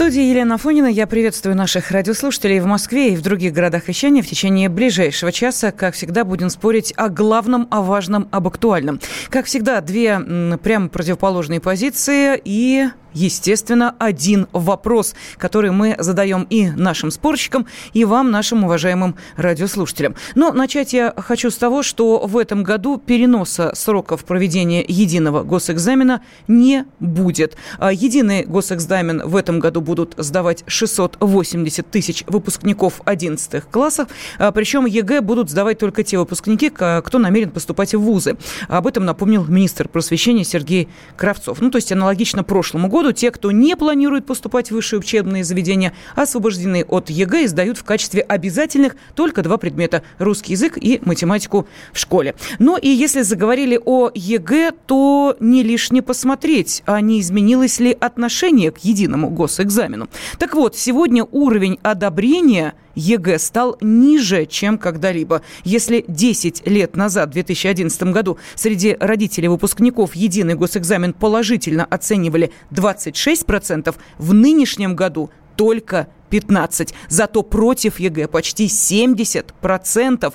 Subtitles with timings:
[0.00, 0.86] студии Елена Фонина.
[0.86, 4.22] Я приветствую наших радиослушателей в Москве и в других городах вещания.
[4.22, 8.98] В течение ближайшего часа, как всегда, будем спорить о главном, о важном, об актуальном.
[9.28, 10.18] Как всегда, две
[10.62, 18.30] прямо противоположные позиции и естественно, один вопрос, который мы задаем и нашим спорщикам, и вам,
[18.30, 20.14] нашим уважаемым радиослушателям.
[20.34, 26.20] Но начать я хочу с того, что в этом году переноса сроков проведения единого госэкзамена
[26.48, 27.56] не будет.
[27.78, 34.08] А единый госэкзамен в этом году будут сдавать 680 тысяч выпускников 11 классов,
[34.38, 38.36] а причем ЕГЭ будут сдавать только те выпускники, кто намерен поступать в вузы.
[38.68, 41.60] Об этом напомнил министр просвещения Сергей Кравцов.
[41.60, 45.42] Ну, то есть аналогично прошлому году году те, кто не планирует поступать в высшие учебные
[45.42, 51.00] заведения, освобождены от ЕГЭ и сдают в качестве обязательных только два предмета– русский язык и
[51.04, 52.34] математику в школе.
[52.58, 58.70] Но и если заговорили о ЕГЭ, то не лишне посмотреть, а не изменилось ли отношение
[58.70, 60.08] к единому госэкзамену.
[60.38, 65.42] Так вот, сегодня уровень одобрения– ЕГЭ стал ниже, чем когда-либо.
[65.64, 73.94] Если 10 лет назад, в 2011 году, среди родителей выпускников единый госэкзамен положительно оценивали 26%,
[74.18, 76.94] в нынешнем году только 15.
[77.08, 80.32] Зато против ЕГЭ почти 70%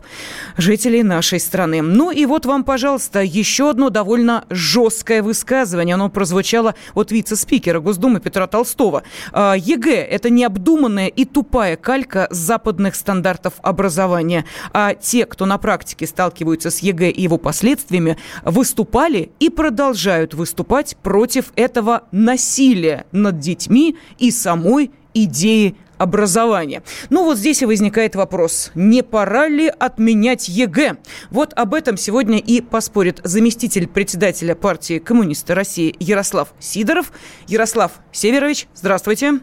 [0.58, 1.82] жителей нашей страны.
[1.82, 5.96] Ну и вот вам, пожалуйста, еще одно довольно жесткое высказывание.
[5.96, 9.04] Оно прозвучало от вице-спикера Госдумы Петра Толстого.
[9.32, 14.46] А, ЕГЭ– это необдуманная и тупая калька западных стандартов образования.
[14.74, 20.98] А те, кто на практике сталкиваются с ЕГЭ и его последствиями, выступали и продолжают выступать
[20.98, 26.84] против этого насилия над детьми и самой идеи образования.
[27.10, 30.98] Ну вот здесь и возникает вопрос, не пора ли отменять ЕГЭ?
[31.32, 37.12] Вот об этом сегодня и поспорит заместитель председателя партии коммунисты России Ярослав Сидоров.
[37.48, 39.40] Ярослав Северович, здравствуйте.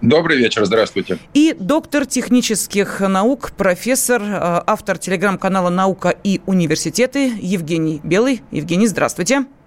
[0.00, 1.18] Добрый вечер, здравствуйте.
[1.32, 8.42] И доктор технических наук, профессор, э, автор телеграм-канала «Наука и университеты» Евгений Белый.
[8.50, 9.36] Евгений, здравствуйте.
[9.36, 9.63] Здравствуйте.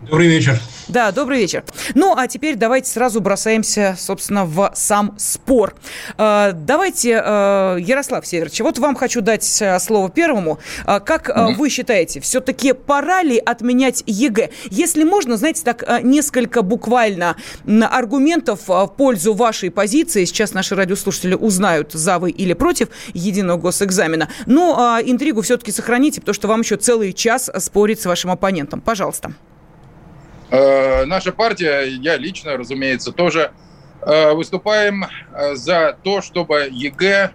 [0.00, 0.58] Добрый вечер.
[0.88, 1.62] Да, добрый вечер.
[1.94, 5.74] Ну, а теперь давайте сразу бросаемся, собственно, в сам спор.
[6.16, 10.58] А, давайте, а, Ярослав Северович, вот вам хочу дать а, слово первому.
[10.86, 14.50] Как мм вы считаете, все-таки пора ли отменять ЕГЭ?
[14.70, 17.36] Если можно, знаете, так несколько буквально
[17.66, 20.24] аргументов в пользу вашей позиции.
[20.24, 24.30] Сейчас наши радиослушатели узнают, за вы или против единого госэкзамена.
[24.46, 28.80] Но интригу все-таки сохраните, потому что вам еще целый час спорить с вашим оппонентом.
[28.80, 29.34] Пожалуйста.
[30.50, 33.52] Э, наша партия, я лично, разумеется, тоже
[34.02, 37.32] э, выступаем э, за то, чтобы ЕГЭ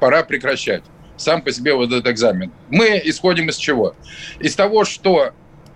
[0.00, 0.82] пора прекращать.
[1.18, 2.50] Сам по себе вот этот экзамен.
[2.70, 3.94] Мы исходим из чего?
[4.40, 5.32] Из того, что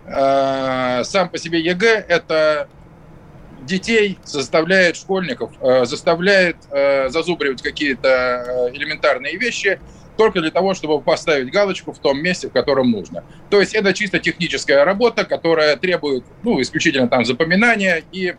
[0.07, 2.69] сам по себе ЕГЭ– это
[3.61, 5.51] детей заставляет, школьников,
[5.83, 6.57] заставляет
[7.13, 9.79] зазубривать какие-то элементарные вещи–
[10.17, 13.25] только для того, чтобы поставить галочку в том месте, в котором нужно.
[13.51, 18.35] То есть это чисто техническая работа, которая требует ну, исключительно там запоминания и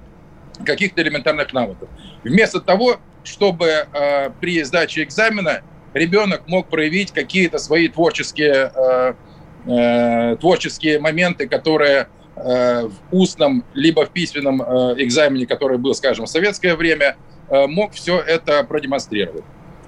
[0.65, 1.89] каких-то элементарных навыков.
[2.23, 5.61] Вместо того, чтобы э, при сдаче экзамена
[5.93, 9.13] ребенок мог проявить какие-то свои творческие, э,
[9.67, 16.25] э, творческие моменты, которые э, в устном либо в письменном э, экзамене, который был, скажем,
[16.25, 17.17] в советское время,
[17.49, 19.43] э, мог все это продемонстрировать.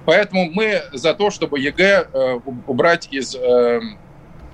[0.06, 3.80] Поэтому мы за то, чтобы ЕГЭ э, убрать из э,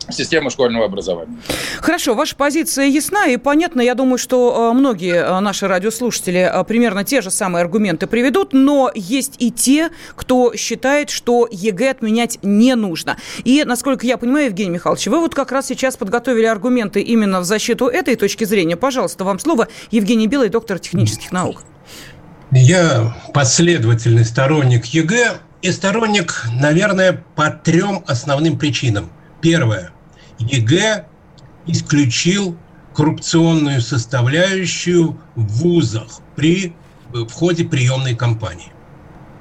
[0.09, 1.37] системы школьного образования.
[1.79, 3.83] Хорошо, ваша позиция ясна и понятна.
[3.83, 9.35] Я думаю, что э, многие наши радиослушатели примерно те же самые аргументы приведут, но есть
[9.39, 13.19] и те, кто считает, что ЕГЭ отменять не нужно.
[13.45, 17.45] И, насколько я понимаю, Евгений Михайлович, вы вот как раз сейчас подготовили аргументы именно в
[17.45, 18.77] защиту этой точки зрения.
[18.77, 19.69] Пожалуйста, вам слово.
[19.91, 21.63] Евгений Белый, доктор технических наук.
[22.55, 29.11] Я последовательный сторонник ЕГЭ и сторонник, наверное, по трем основным причинам.
[29.41, 29.91] Первое.
[30.39, 31.07] ЕГЭ
[31.67, 32.57] исключил
[32.95, 36.75] коррупционную составляющую в вузах при
[37.13, 38.73] в ходе приемной кампании.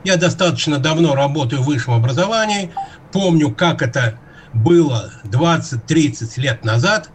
[0.04, 2.72] Я достаточно давно работаю в высшем образовании,
[3.12, 4.20] помню, как это
[4.54, 7.10] было 20-30 лет назад,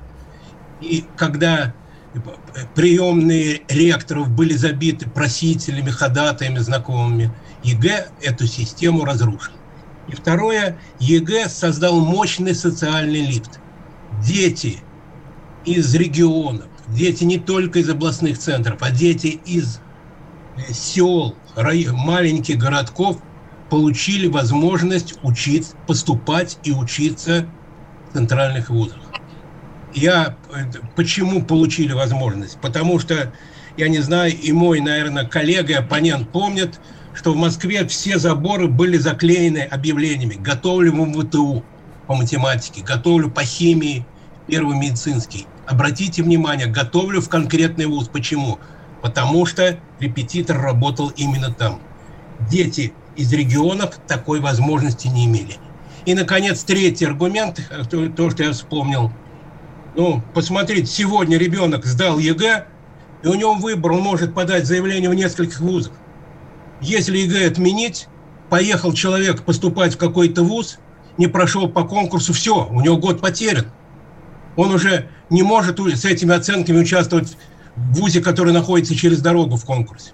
[0.81, 1.75] и когда
[2.75, 7.31] приемные ректоров были забиты просителями, ходатаями, знакомыми.
[7.67, 9.53] ЕГЭ эту систему разрушил.
[10.09, 13.59] И второе, ЕГЭ создал мощный социальный лифт.
[14.25, 14.79] Дети
[15.65, 19.81] из регионов, дети не только из областных центров, а дети из
[20.57, 23.19] э, сел, маленьких городков
[23.69, 27.47] получили возможность учиться, поступать и учиться
[28.09, 29.01] в центральных вузах.
[29.93, 32.59] Я э, почему получили возможность?
[32.61, 33.33] Потому что,
[33.77, 36.81] я не знаю, и мой, наверное, коллега и оппонент помнят,
[37.17, 41.65] что в Москве все заборы были заклеены объявлениями «Готовлю в МВТУ
[42.07, 44.07] по математике», «Готовлю по химии»,
[44.47, 45.47] «Первый медицинский».
[45.67, 48.09] Обратите внимание, готовлю в конкретный вуз.
[48.09, 48.59] Почему?
[49.03, 51.81] Потому что репетитор работал именно там.
[52.51, 55.57] Дети из регионов такой возможности не имели.
[56.05, 57.61] И, наконец, третий аргумент,
[57.91, 59.11] то, то что я вспомнил.
[59.97, 62.67] Ну, посмотрите, сегодня ребенок сдал ЕГЭ,
[63.23, 65.93] и у него выбор, он может подать заявление в нескольких вузах.
[66.81, 68.09] Если ЕГЭ отменить,
[68.51, 70.79] поехал человек поступать в какой-то вуз,
[71.19, 73.67] не прошел по конкурсу, все, у него год потерян.
[74.57, 77.37] Он уже не может с этими оценками участвовать
[77.75, 80.13] в ВУЗе, который находится через дорогу в конкурсе.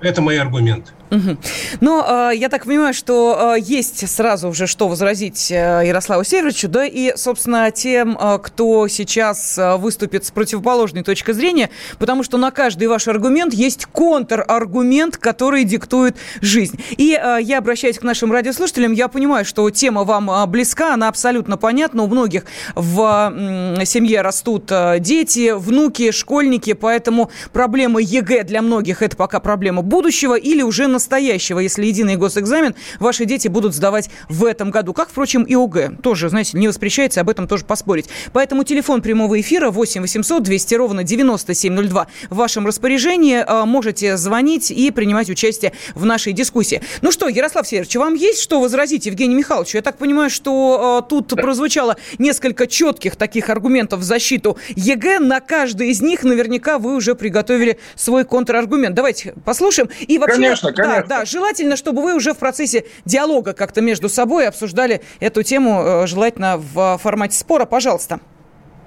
[0.00, 0.92] Это мои аргументы.
[1.10, 1.36] Угу.
[1.80, 6.68] Но э, я так понимаю, что э, есть сразу уже что возразить э, Ярославу Северовичу,
[6.68, 12.38] да, и, собственно, тем, э, кто сейчас э, выступит с противоположной точки зрения, потому что
[12.38, 16.78] на каждый ваш аргумент есть контраргумент, который диктует жизнь.
[16.96, 21.08] И э, я обращаюсь к нашим радиослушателям, я понимаю, что тема вам э, близка, она
[21.08, 22.44] абсолютно понятна, у многих
[22.74, 23.32] в
[23.78, 29.82] э, семье растут э, дети, внуки, школьники, поэтому проблема ЕГЭ для многих это пока проблема
[29.82, 34.94] будущего или уже настоящего, если единый госэкзамен ваши дети будут сдавать в этом году.
[34.94, 35.98] Как, впрочем, и ОГЭ.
[36.02, 38.06] Тоже, знаете, не воспрещается об этом тоже поспорить.
[38.32, 43.44] Поэтому телефон прямого эфира 8 800 200 ровно 9702 в вашем распоряжении.
[43.46, 46.80] А, можете звонить и принимать участие в нашей дискуссии.
[47.02, 49.76] Ну что, Ярослав Северович, вам есть что возразить Евгению Михайловичу?
[49.76, 55.18] Я так понимаю, что э, тут прозвучало несколько четких таких аргументов в защиту ЕГЭ.
[55.18, 58.94] На каждый из них наверняка вы уже приготовили свой контраргумент.
[58.94, 59.90] Давайте послушаем.
[60.00, 60.85] И вообще, конечно, конечно.
[60.86, 65.82] Да, да, желательно, чтобы вы уже в процессе диалога как-то между собой обсуждали эту тему,
[65.82, 67.64] э, желательно в формате спора.
[67.64, 68.20] Пожалуйста.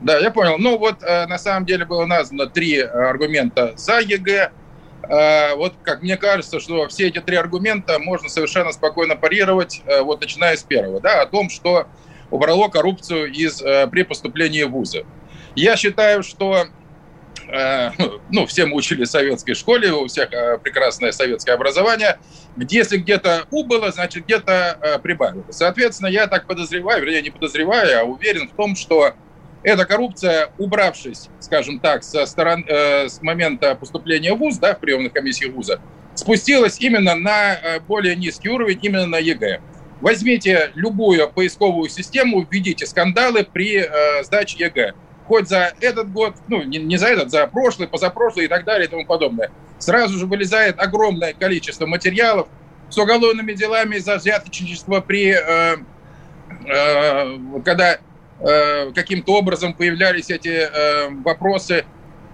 [0.02, 0.58] Да, я понял.
[0.58, 4.52] Ну вот э, на самом деле было названо три аргумента за ЕГЭ.
[5.04, 10.22] Э, вот как мне кажется, что все эти три аргумента можно совершенно спокойно парировать, вот
[10.22, 11.88] начиная с первого, да, о том, что
[12.32, 13.62] убрало коррупцию из,
[13.92, 15.06] при поступлении в вузы.
[15.56, 16.79] Я считаю, что Э,
[18.30, 22.20] ну, все мы учили в советской школе, у всех э, прекрасное советское образование,
[22.58, 25.56] если где-то убыло, значит, где-то э, прибавилось.
[25.56, 29.14] Соответственно, я так подозреваю, вернее, не подозреваю, а уверен в том, что
[29.64, 34.80] эта коррупция, убравшись, скажем так, со сторон, э, с момента поступления в ВУЗ, да, в
[34.80, 35.82] приемных комиссиях ВУЗа,
[36.14, 39.62] спустилась именно на более низкий уровень, именно на ЕГЭ.
[40.02, 44.94] Возьмите любую поисковую систему, введите скандалы при э, сдаче ЕГЭ
[45.30, 48.88] хоть за этот год, ну, не, не за этот, за прошлый, позапрошлый и так далее
[48.88, 49.52] и тому подобное.
[49.78, 52.48] Сразу же вылезает огромное количество материалов
[52.90, 55.78] с уголовными делами за взяточничество при, э,
[56.66, 58.00] э, когда
[58.40, 61.86] э, каким-то образом появлялись эти э, вопросы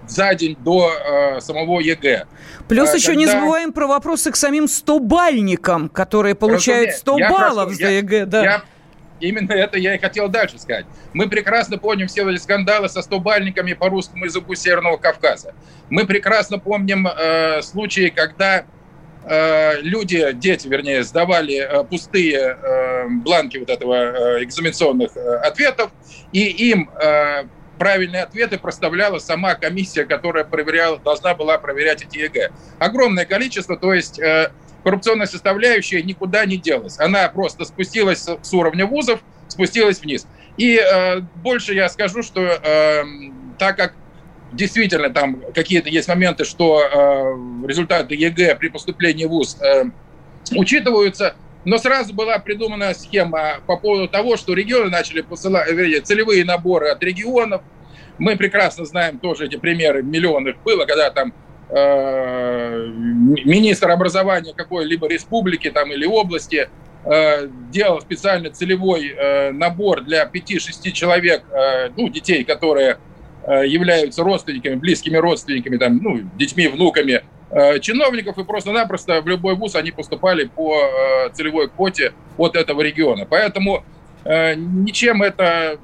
[0.08, 2.24] за день до э, самого ЕГЭ.
[2.66, 3.20] Плюс а, еще когда...
[3.20, 8.24] не забываем про вопросы к самим 100-бальникам, которые получают 100 баллов, я прошу, за ЕГЭ.
[8.24, 8.42] Да.
[8.42, 8.62] Я,
[9.20, 10.86] Именно это я и хотел дальше сказать.
[11.12, 15.54] Мы прекрасно помним все эти скандалы со стобальниками по русскому языку Северного Кавказа.
[15.88, 18.64] Мы прекрасно помним э, случаи, когда
[19.24, 25.90] э, люди, дети, вернее, сдавали э, пустые э, бланки вот этого э, экзаменационных э, ответов,
[26.32, 27.44] и им э,
[27.78, 32.50] правильные ответы проставляла сама комиссия, которая проверяла, должна была проверять эти ЕГЭ.
[32.78, 34.18] Огромное количество, то есть...
[34.18, 34.50] Э,
[34.86, 37.00] коррупционная составляющая никуда не делась.
[37.00, 40.28] Она просто спустилась с уровня вузов, спустилась вниз.
[40.56, 43.02] И э, больше я скажу, что э,
[43.58, 43.94] так как
[44.52, 49.84] действительно там какие-то есть моменты, что э, результаты ЕГЭ при поступлении в ВУЗ э,
[50.52, 56.44] учитываются, но сразу была придумана схема по поводу того, что регионы начали посылать, вернее, целевые
[56.44, 57.62] наборы от регионов.
[58.18, 61.34] Мы прекрасно знаем тоже эти примеры, миллионов было, когда там
[61.68, 66.70] Э, министр образования какой-либо республики там, или области
[67.04, 71.42] э, делал специально целевой э, набор для 5-6 человек,
[71.96, 72.98] ну, детей, которые
[73.46, 77.22] являются родственниками, близкими родственниками, там, ну, детьми, внуками
[77.80, 80.76] чиновников, и просто-напросто в любой вуз они поступали по
[81.32, 83.24] целевой квоте от этого региона.
[83.24, 83.84] Поэтому
[84.24, 85.78] ничем это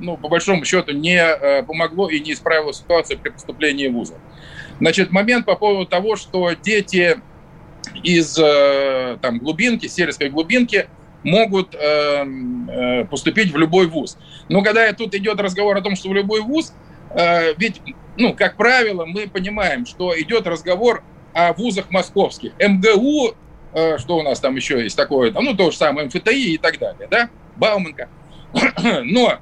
[0.00, 4.14] ну, по большому счету, не э, помогло и не исправило ситуацию при поступлении в вузы.
[4.80, 7.20] Значит, момент по поводу того, что дети
[8.02, 10.88] из э, там, глубинки, сельской глубинки,
[11.22, 12.24] могут э,
[12.68, 14.18] э, поступить в любой вуз.
[14.48, 16.74] Но когда тут идет разговор о том, что в любой вуз,
[17.10, 17.80] э, ведь,
[18.16, 21.02] ну, как правило, мы понимаем, что идет разговор
[21.32, 22.52] о вузах московских.
[22.58, 23.34] МГУ,
[23.72, 26.78] э, что у нас там еще есть такое, ну, то же самое, МФТИ и так
[26.78, 28.08] далее, да, Бауманка.
[29.02, 29.38] Но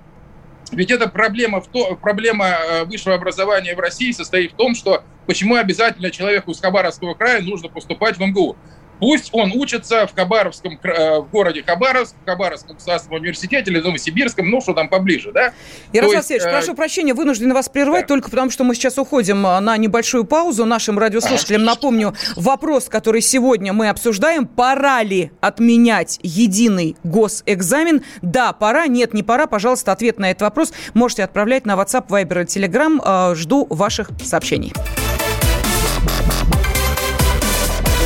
[0.71, 5.03] ведь эта проблема, в то, проблема э, высшего образования в России состоит в том, что
[5.27, 8.57] почему обязательно человеку из Хабаровского края нужно поступать в МГУ.
[9.03, 14.49] Пусть он учится в Хабаровском, э, в городе Хабаровск, в Хабаровском государственном университете или Новосибирском,
[14.49, 15.53] ну, что там поближе, да?
[15.93, 16.51] Ярослав Сергеевич, э...
[16.53, 18.15] прошу прощения, вынуждены вас прервать, да.
[18.15, 20.67] только потому что мы сейчас уходим э, на небольшую паузу.
[20.67, 24.47] Нашим радиослушателям напомню вопрос, который сегодня мы обсуждаем.
[24.47, 28.05] Пора ли отменять единый госэкзамен?
[28.23, 29.49] Да, пора, нет, не пора.
[29.49, 33.33] Пожалуйста, ответ на этот вопрос можете отправлять на WhatsApp, Viber и Telegram.
[33.33, 34.73] Э, жду ваших сообщений.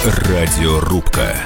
[0.05, 1.37] Радиорубка.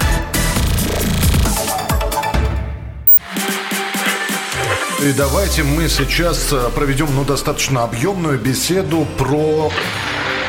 [5.02, 9.72] И давайте мы сейчас э, проведем ну, достаточно объемную беседу про...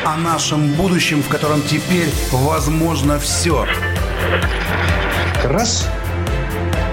[0.04, 3.66] О нашем будущем, в котором теперь возможно все.
[5.44, 5.88] Раз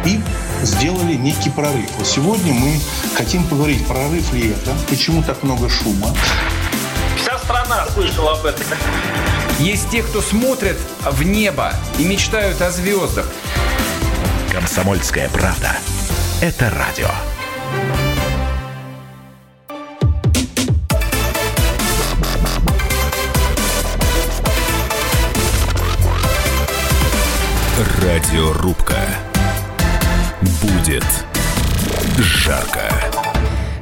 [0.06, 0.22] и
[0.64, 1.90] сделали некий прорыв.
[1.98, 2.80] Вот сегодня мы
[3.16, 6.16] хотим поговорить, прорыв ли это, почему так много шума.
[7.70, 8.66] Страна слышала об этом.
[9.60, 13.28] Есть те, кто смотрят в небо и мечтают о звездах.
[14.52, 15.78] Комсомольская правда.
[16.42, 17.10] Это радио.
[28.02, 28.98] Радиорубка.
[30.64, 31.06] Будет
[32.18, 32.99] жарко.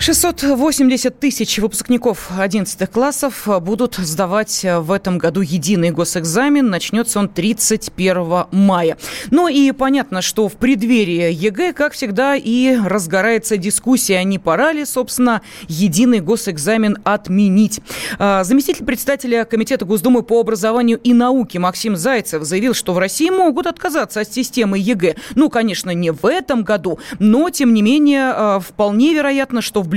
[0.07, 6.69] 680 тысяч выпускников 11 классов будут сдавать в этом году единый госэкзамен.
[6.69, 8.97] Начнется он 31 мая.
[9.31, 14.85] Ну и понятно, что в преддверии ЕГЭ, как всегда, и разгорается дискуссия, не пора ли,
[14.85, 17.81] собственно, единый госэкзамен отменить.
[18.17, 23.29] А, заместитель председателя Комитета Госдумы по образованию и науке Максим Зайцев заявил, что в России
[23.29, 25.17] могут отказаться от системы ЕГЭ.
[25.35, 29.89] Ну, конечно, не в этом году, но, тем не менее, а, вполне вероятно, что в
[29.89, 29.96] ближайшее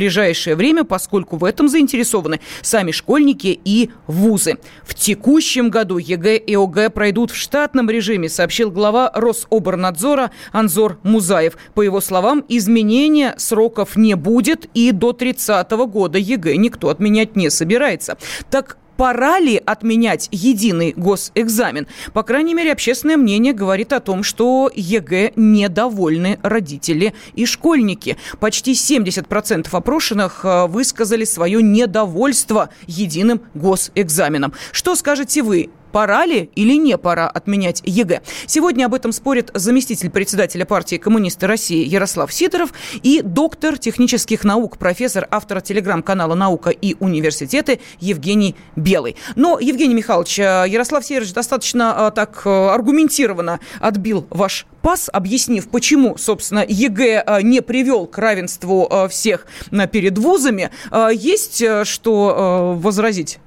[0.56, 4.58] время, поскольку в этом заинтересованы сами школьники и вузы.
[4.84, 11.56] В текущем году ЕГЭ и ОГЭ пройдут в штатном режиме, сообщил глава Рособорнадзора Анзор Музаев.
[11.74, 17.50] По его словам, изменения сроков не будет и до 30 года ЕГЭ никто отменять не
[17.50, 18.16] собирается.
[18.50, 21.86] Так пора ли отменять единый госэкзамен?
[22.12, 28.18] По крайней мере, общественное мнение говорит о том, что ЕГЭ недовольны родители и школьники.
[28.40, 34.52] Почти 70% опрошенных э, высказали свое недовольство единым госэкзаменом.
[34.70, 35.70] Что скажете вы?
[35.90, 38.22] Пора ли или не пора отменять ЕГЭ.
[38.46, 44.78] Сегодня об этом спорит заместитель председателя партии коммунисты России Ярослав Сидоров и доктор технических наук,
[44.78, 49.16] профессор, автор телеграм-канала «Наука и университеты» Евгений Белый.
[49.36, 55.68] Но, Евгений Михайлович, э, Ярослав Сидорович достаточно э, так э, аргументированно отбил ваш пас, объяснив,
[55.68, 59.46] почему, собственно, ЕГЭ не привел к равенству всех
[59.92, 60.70] перед вузами.
[61.12, 63.40] Есть что возразить?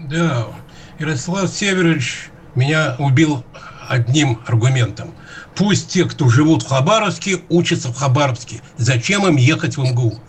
[0.00, 0.48] Да,
[1.02, 3.44] Ярослав Северович меня убил
[3.88, 5.12] одним аргументом.
[5.56, 8.62] Пусть те, кто живут в Хабаровске, учатся в Хабаровске.
[8.76, 10.20] Зачем им ехать в МГУ?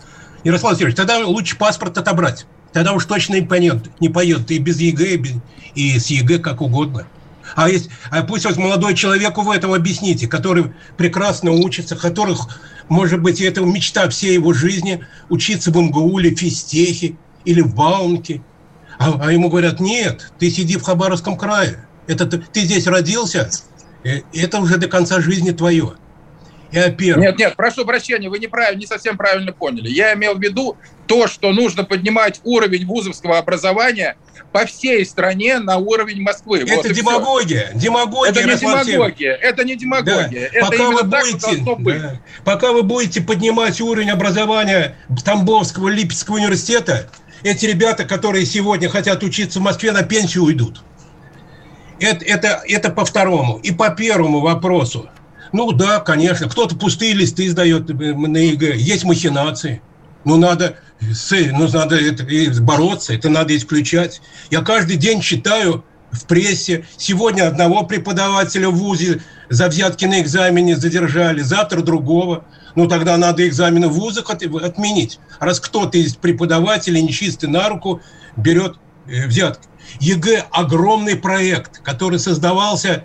[0.42, 2.46] Ярослав Северович, тогда лучше паспорт отобрать.
[2.72, 5.32] Тогда уж точно не поедет, не поедет и без ЕГЭ, и, без,
[5.76, 7.06] и с ЕГЭ как угодно.
[7.54, 12.48] А, есть, а пусть вот молодому человеку в этом объясните, который прекрасно учится, которых,
[12.88, 17.14] может быть, это мечта всей его жизни, учиться в МГУ или в физтехе,
[17.44, 18.42] или в Баумке–
[18.98, 21.86] а, а ему говорят, нет, ты сиди в Хабаровском крае.
[22.06, 23.50] Это ты, ты здесь родился,
[24.04, 25.94] э, это уже до конца жизни твое.
[26.74, 27.22] Я первый.
[27.22, 29.88] Нет, нет, прошу прощения, вы неправильно, не совсем правильно поняли.
[29.88, 34.16] Я имел в виду то, что нужно поднимать уровень вузовского образования
[34.50, 36.60] по всей стране на уровень Москвы.
[36.60, 37.70] Это вот демагогия.
[37.74, 38.32] Демагогия.
[38.32, 39.34] Это не демагогия.
[39.34, 40.50] Это не демагогия.
[40.52, 40.58] Да.
[40.58, 42.20] Это пока вы будете, да.
[42.44, 47.08] Пока вы будете поднимать уровень образования Тамбовского Липецкого университета,
[47.44, 50.82] эти ребята, которые сегодня хотят учиться в Москве, на пенсию уйдут.
[52.00, 53.58] Это, это, это по второму.
[53.62, 55.08] И по первому вопросу.
[55.52, 58.76] Ну да, конечно, кто-то пустые листы сдает на ЕГЭ.
[58.76, 59.82] Есть махинации.
[60.24, 62.24] Ну надо, ну, надо это,
[62.62, 64.22] бороться, это надо исключать.
[64.50, 66.86] Я каждый день читаю в прессе.
[66.96, 69.20] Сегодня одного преподавателя в ВУЗе
[69.50, 72.46] за взятки на экзамене задержали, завтра другого.
[72.74, 75.20] Ну, тогда надо экзамены в вузах отменить.
[75.38, 78.00] Раз кто-то из преподавателей нечистый на руку
[78.36, 78.76] берет
[79.06, 79.68] э, взятки.
[80.00, 83.04] ЕГЭ– огромный проект, который создавался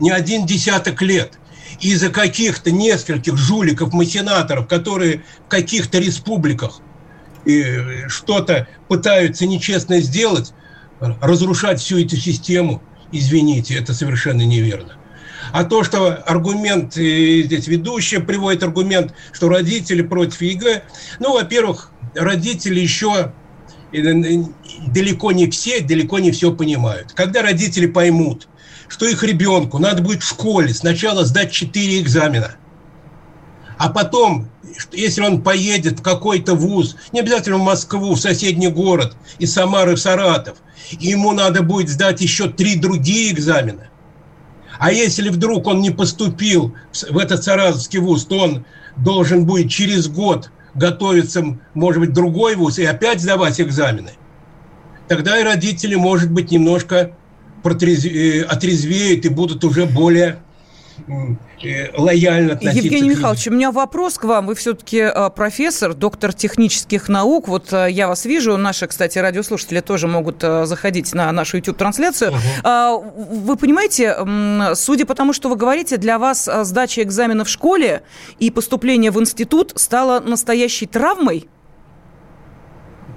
[0.00, 1.38] не один десяток лет.
[1.80, 6.80] Из-за каких-то нескольких жуликов-махинаторов, которые в каких-то республиках
[7.46, 10.52] э, что-то пытаются нечестно сделать,
[10.98, 14.96] разрушать всю эту систему, извините, это совершенно неверно.
[15.52, 20.84] А то, что аргумент, э, здесь ведущая приводит аргумент, что родители против ЕГЭ,
[21.20, 23.32] ну, во-первых, родители еще
[23.92, 24.02] э,
[24.88, 27.12] далеко не все, далеко не все понимают.
[27.12, 28.48] Когда родители поймут,
[28.88, 32.56] что их ребенку надо будет в школе сначала сдать 4 экзамена,
[33.76, 34.48] а потом,
[34.92, 39.96] если он поедет в какой-то вуз, не обязательно в Москву, в соседний город, из Самары
[39.96, 40.58] в Саратов,
[40.90, 43.88] ему надо будет сдать еще три другие экзамена,
[44.78, 46.74] а если вдруг он не поступил
[47.10, 48.64] в этот Саратовский вуз, то он
[48.96, 54.12] должен будет через год готовиться, может быть, другой вуз и опять сдавать экзамены.
[55.08, 57.12] Тогда и родители, может быть, немножко
[57.64, 60.53] э, отрезвеют и будут уже более Э,
[61.96, 64.46] лояльно относиться Евгений Михайлович, у меня вопрос к вам.
[64.46, 67.48] Вы все-таки э, профессор, доктор технических наук.
[67.48, 68.56] Вот э, я вас вижу.
[68.56, 72.32] Наши, кстати, радиослушатели тоже могут заходить на нашу YouTube-трансляцию.
[72.32, 73.14] Угу.
[73.44, 74.16] Вы понимаете,
[74.74, 78.02] судя по тому, что вы говорите, для вас сдача экзамена в школе
[78.38, 81.48] и поступление в институт стало настоящей травмой?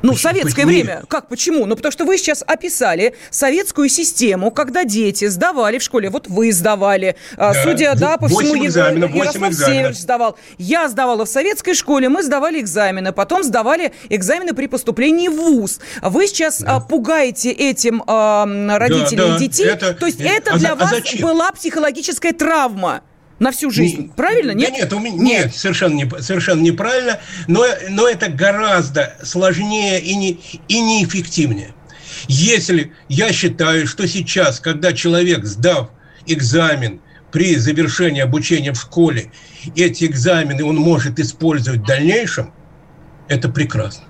[0.01, 0.67] Ну, в советское почему?
[0.67, 1.03] время.
[1.07, 1.65] Как, почему?
[1.65, 6.09] Ну, потому что вы сейчас описали советскую систему, когда дети сдавали в школе.
[6.09, 7.15] Вот вы сдавали.
[7.35, 7.63] А, да.
[7.63, 10.37] Судя, да, по всему, экзаменов, Ярослав Северович сдавал.
[10.57, 13.11] Я сдавала в советской школе, мы сдавали экзамены.
[13.11, 15.79] Потом сдавали экзамены при поступлении в ВУЗ.
[16.01, 16.77] Вы сейчас да.
[16.77, 18.45] А, пугаете этим а,
[18.77, 19.37] родителей да, да.
[19.37, 19.67] детей.
[19.67, 21.21] Это, То есть это, это для а вас зачем?
[21.21, 23.01] была психологическая травма
[23.39, 24.01] на всю жизнь.
[24.01, 24.51] Не, Правильно?
[24.51, 24.69] Нет?
[24.69, 27.19] Да нет, у меня, нет, нет совершенно, не, совершенно неправильно.
[27.47, 31.73] Но, но это гораздо сложнее и, не, и неэффективнее.
[32.27, 35.91] Если я считаю, что сейчас, когда человек, сдав
[36.25, 36.99] экзамен
[37.31, 39.31] при завершении обучения в школе,
[39.75, 42.53] эти экзамены он может использовать в дальнейшем,
[43.27, 44.05] это прекрасно.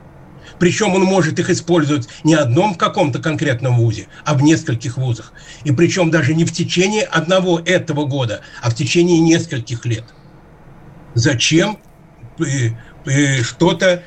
[0.60, 5.34] Причем он может их использовать не одном в каком-то конкретном вузе, а в нескольких вузах.
[5.64, 10.06] И причем даже не в течение одного этого года, а в течение нескольких лет.
[11.14, 11.80] Зачем
[12.40, 12.72] э,
[13.06, 14.04] э, что-то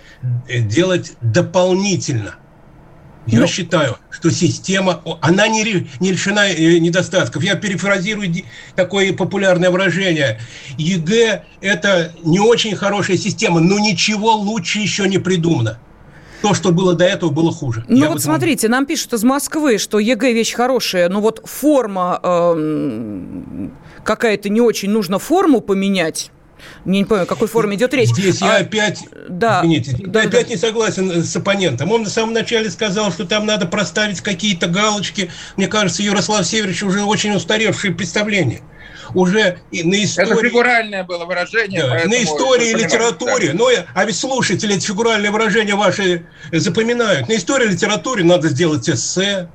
[0.48, 2.36] делать дополнительно?
[3.26, 7.44] Я ну, считаю, что система, она не, не лишена э, недостатков.
[7.44, 8.34] Я перефразирую
[8.74, 10.40] такое популярное выражение.
[10.78, 15.78] ЕГЭ– это не очень хорошая система, но ничего лучше еще не придумано
[16.42, 17.84] то, что было до этого, было хуже.
[17.88, 22.20] Ну Я вот смотрите, нам пишут из Москвы, что ЕГЭ вещь хорошая, но вот форма
[22.22, 23.68] э,
[24.04, 26.30] какая-то не очень, нужно форму поменять.
[26.84, 28.10] Я не понимаю, о какой форме идет речь.
[28.10, 31.90] Здесь а, я опять, да, извините, да, я да, опять не согласен с оппонентом.
[31.90, 35.30] Он на самом начале сказал, что там надо проставить какие-то галочки.
[35.56, 38.60] Мне кажется, Ярослав Северович уже очень устаревшие представления
[39.14, 40.32] уже на истории...
[40.32, 41.82] Это фигуральное было выражение.
[41.82, 43.48] Да, на истории и литературе.
[43.48, 43.54] Да.
[43.54, 47.28] Ну, а ведь слушатели эти фигуральные выражения ваши запоминают.
[47.28, 49.48] На истории и литературе надо сделать эссе,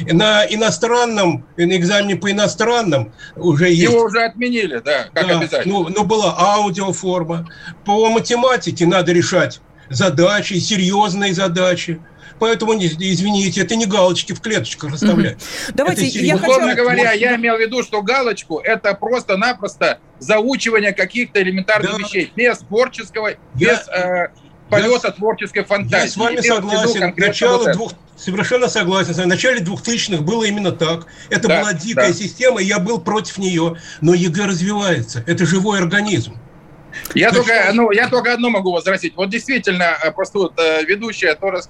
[0.00, 3.92] на иностранном, на экзамене по иностранным уже есть...
[3.92, 5.72] Его уже отменили, да, как да, обязательно.
[5.72, 7.48] Ну, ну, была аудиоформа.
[7.84, 12.00] По математике надо решать задачи, серьезные задачи.
[12.38, 15.38] Поэтому, извините, это не галочки в клеточках расставлять.
[15.72, 16.82] Давайте, я Условно хочу...
[16.82, 21.98] говоря, я имел в виду, что галочку– это просто-напросто заучивание каких-то элементарных да.
[21.98, 23.36] вещей, без творческого, я...
[23.54, 24.28] без э,
[24.68, 25.12] полета я...
[25.12, 26.04] творческой фантазии.
[26.04, 27.14] Я с вами согласен.
[27.16, 27.92] Начало вот двух...
[28.16, 29.12] Совершенно согласен.
[29.12, 31.06] В начале 2000-х было именно так.
[31.30, 32.14] Это да, была дикая да.
[32.14, 33.76] система, и я был против нее.
[34.00, 35.24] Но ЕГЭ развивается.
[35.26, 36.38] Это живой организм.
[37.14, 39.14] Я только, ну, я только одно могу возразить.
[39.16, 41.60] Вот действительно, э, просто вот э, ведущая тоже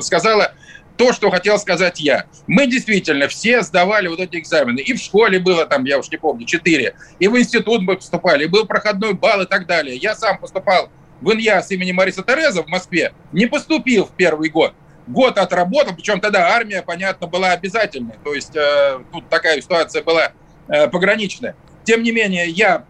[0.00, 0.52] сказала
[0.96, 2.26] то, что хотел сказать я.
[2.46, 4.80] Мы действительно все сдавали вот эти экзамены.
[4.80, 6.94] И в школе было там, я уж не помню, четыре.
[7.18, 9.96] И в институт мы поступали, и был проходной балл и так далее.
[9.96, 13.12] Я сам поступал в с имени Мариса Тереза в Москве.
[13.32, 14.74] Не поступил в первый год.
[15.06, 18.14] Год отработал, причем тогда армия, понятно, была обязательной.
[18.24, 20.32] То есть э, тут такая ситуация была
[20.68, 21.56] э, пограничная.
[21.84, 22.84] Тем не менее, я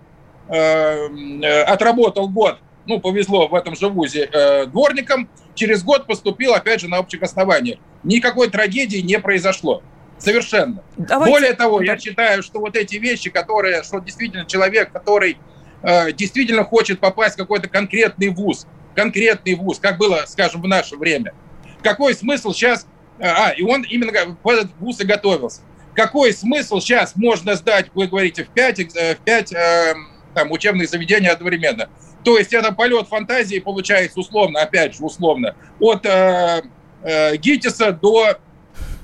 [0.48, 6.52] Э, э, отработал год, ну, повезло в этом же вузе э, дворником, через год поступил,
[6.52, 7.78] опять же, на общих основаниях.
[8.02, 9.83] Никакой трагедии не произошло.
[10.18, 10.83] Совершенно.
[10.96, 11.33] Давайте.
[11.33, 15.38] Более того, я считаю, что вот эти вещи, которые, что действительно человек, который
[15.83, 20.96] э, действительно хочет попасть в какой-то конкретный вуз, конкретный вуз, как было, скажем, в наше
[20.96, 21.35] время,
[21.83, 22.87] какой смысл сейчас...
[23.20, 25.61] А, и он именно в этот вуз и готовился.
[25.94, 29.94] какой смысл сейчас можно сдать, вы говорите, в 5, в 5 э,
[30.34, 31.88] там, учебных заведений одновременно?
[32.24, 36.62] То есть это полет фантазии получается условно, опять же, условно, от э,
[37.02, 38.38] э, ГИТИСа до,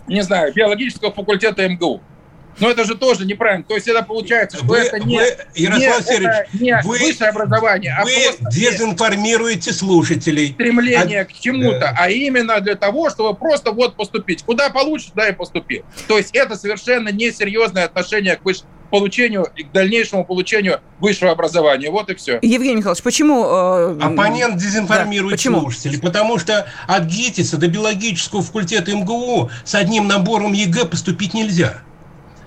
[0.06, 2.00] не знаю, биологического факультета МГУ.
[2.60, 3.64] Но это же тоже неправильно.
[3.64, 7.30] То есть это получается, что вы, это не, вы, Ярослав не, это не вы, высшее
[7.30, 10.52] образование, а вы просто дезинформируете слушателей.
[10.52, 11.94] Стремление а, к чему-то, да.
[11.96, 14.42] а именно для того, чтобы просто вот поступить.
[14.42, 15.84] Куда получишь, туда и поступи.
[16.08, 21.90] То есть это совершенно несерьезное отношение к высшему получению и к дальнейшему получению высшего образования.
[21.90, 22.38] Вот и все.
[22.42, 23.44] Евгений Михайлович, почему...
[23.44, 25.60] Э, Оппонент дезинформирует да, почему?
[25.60, 31.82] слушателей, потому что от ГИТИСа до биологического факультета МГУ с одним набором ЕГЭ поступить нельзя.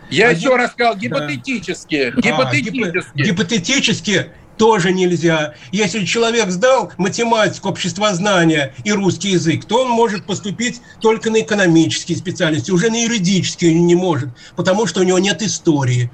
[0.09, 2.11] Я а еще раз сказал, гипотетически.
[2.15, 2.21] Да.
[2.21, 3.21] Гипотетически.
[3.21, 5.55] А, гипотетически тоже нельзя.
[5.71, 12.17] Если человек сдал математику, обществознание и русский язык, то он может поступить только на экономические
[12.17, 16.11] специальности, уже на юридические не может, потому что у него нет истории.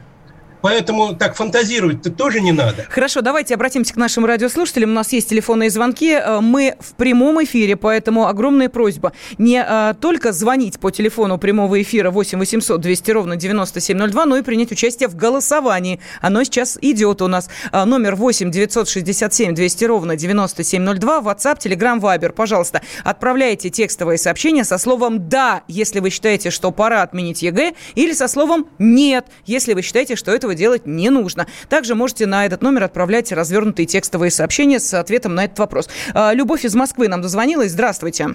[0.62, 2.86] Поэтому так фантазировать-то тоже не надо.
[2.90, 4.92] Хорошо, давайте обратимся к нашим радиослушателям.
[4.92, 6.12] У нас есть телефонные звонки.
[6.12, 11.82] Э, мы в прямом эфире, поэтому огромная просьба не а, только звонить по телефону прямого
[11.82, 16.00] эфира 8 800 200 ровно 9702, но и принять участие в голосовании.
[16.22, 17.50] Оно сейчас идет у нас.
[17.72, 22.32] А, номер 8 967 200 ровно 9702, WhatsApp, Telegram, Viber.
[22.32, 28.14] Пожалуйста, отправляйте текстовые сообщения со словом «да», если вы считаете, что пора отменить ЕГЭ, или
[28.14, 31.46] со словом «нет», если вы считаете, что это этого делать не нужно.
[31.70, 35.90] Также можете на этот номер отправлять развернутые текстовые сообщения с ответом на этот вопрос.
[36.14, 37.72] А, Любовь из Москвы нам дозвонилась.
[37.72, 38.30] Здравствуйте.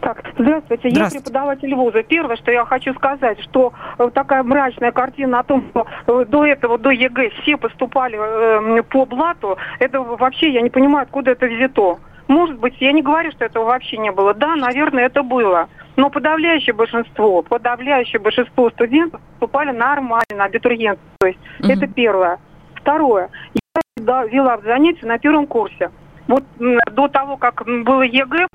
[0.00, 0.88] Так, здравствуйте.
[0.88, 2.02] Я преподаватель вуза.
[2.02, 6.44] Первое, что я хочу сказать, что э, такая мрачная картина о том, что э, до
[6.44, 11.46] этого, до ЕГЭ все поступали э, по блату, это вообще, я не понимаю, откуда это
[11.46, 12.00] взято.
[12.26, 14.34] Может быть, я не говорю, что этого вообще не было.
[14.34, 15.68] Да, наверное, это было.
[15.96, 21.00] Но подавляющее большинство, подавляющее большинство студентов поступали нормально, абитуриенты.
[21.18, 21.70] То есть угу.
[21.70, 22.38] это первое.
[22.74, 23.30] Второе.
[23.98, 25.90] Я вела занятия на первом курсе.
[26.28, 28.46] Вот до того, как было ЕГЭ,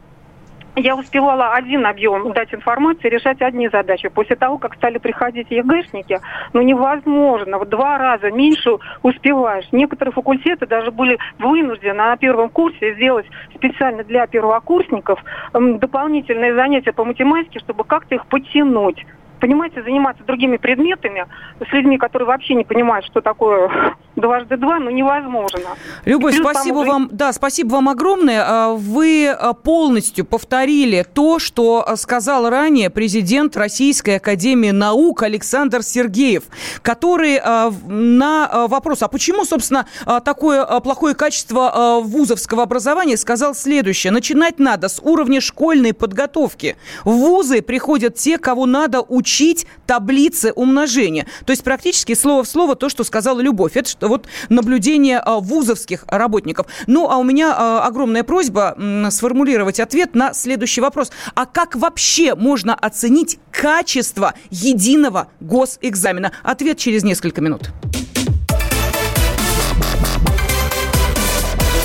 [0.78, 4.10] я успевала один объем дать информации, решать одни задачи.
[4.10, 6.20] После того, как стали приходить ЕГЭшники,
[6.54, 9.68] ну невозможно, в два раза меньше успеваешь.
[9.72, 15.20] Некоторые факультеты даже были вынуждены на первом курсе сделать специально для первокурсников
[15.54, 19.04] дополнительные занятия по математике, чтобы как-то их подтянуть
[19.40, 21.26] понимаете, заниматься другими предметами
[21.60, 25.62] с людьми, которые вообще не понимают, что такое дважды два, ну, невозможно.
[26.06, 26.88] Любовь, Плюс спасибо там...
[26.88, 28.44] вам, да, спасибо вам огромное.
[28.46, 36.44] А, вы а, полностью повторили то, что сказал ранее президент Российской Академии Наук Александр Сергеев,
[36.82, 39.86] который а, на вопрос, а почему, собственно,
[40.24, 44.12] такое плохое качество вузовского образования, сказал следующее.
[44.12, 46.76] Начинать надо с уровня школьной подготовки.
[47.04, 51.28] В вузы приходят те, кого надо учить учить таблицы умножения.
[51.46, 53.76] То есть практически слово в слово то, что сказала Любовь.
[53.76, 56.68] Это что, вот наблюдение а, вузовских работников.
[56.88, 58.78] Ну, а у меня а, огромная просьба
[59.12, 61.12] сформулировать ответ на следующий вопрос.
[61.36, 66.32] А как вообще можно оценить качество единого госэкзамена?
[66.44, 67.72] Ответ через несколько минут.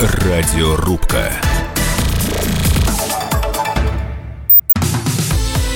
[0.01, 1.33] Радиорубка.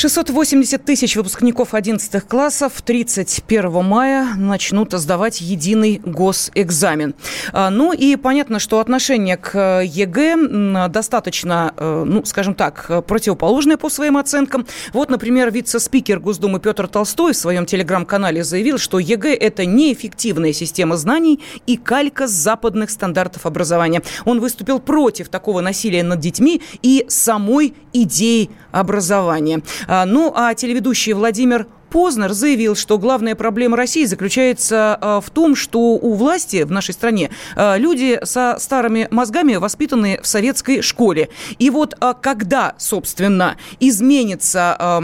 [0.00, 7.14] 680 тысяч выпускников 11 классов 31 мая начнут сдавать единый госэкзамен.
[7.52, 13.90] А, ну и понятно, что отношение к ЕГЭ достаточно, э, ну, скажем так, противоположное по
[13.90, 14.66] своим оценкам.
[14.94, 20.96] Вот, например, вице-спикер Госдумы Петр Толстой в своем телеграм-канале заявил, что ЕГЭ– это неэффективная система
[20.96, 24.00] знаний и калька западных стандартов образования.
[24.24, 29.62] Он выступил против такого насилия над детьми и самой идеи образования.
[29.86, 35.80] А, ну, а телеведущий Владимир Познер заявил, что главная проблема России заключается в том, что
[35.80, 41.28] у власти в нашей стране люди со старыми мозгами, воспитанные в советской школе.
[41.58, 45.02] И вот когда, собственно, изменится